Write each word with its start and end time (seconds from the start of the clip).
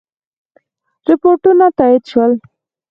رپوټونه 1.07 1.65
تایید 1.77 2.03
شول. 2.11 2.31